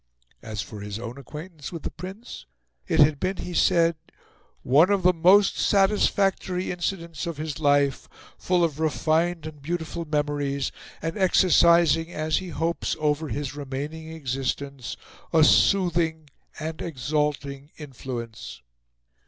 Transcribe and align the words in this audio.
As 0.41 0.63
for 0.63 0.79
his 0.81 0.97
own 0.97 1.19
acquaintance 1.19 1.71
with 1.71 1.83
the 1.83 1.91
Prince, 1.91 2.47
it 2.87 2.99
had 3.01 3.19
been, 3.19 3.37
he 3.37 3.53
said, 3.53 3.97
"one 4.63 4.89
of 4.89 5.03
the 5.03 5.13
most 5.13 5.59
satisfactory 5.59 6.71
incidents 6.71 7.27
of 7.27 7.37
his 7.37 7.59
life: 7.59 8.09
full 8.35 8.63
of 8.63 8.79
refined 8.79 9.45
and 9.45 9.61
beautiful 9.61 10.05
memories, 10.05 10.71
and 11.03 11.19
exercising, 11.19 12.11
as 12.11 12.37
he 12.37 12.49
hopes, 12.49 12.95
over 12.99 13.27
his 13.27 13.55
remaining 13.55 14.11
existence, 14.11 14.97
a 15.31 15.43
soothing 15.43 16.31
and 16.59 16.81
exalting 16.81 17.69
influence." 17.77 18.63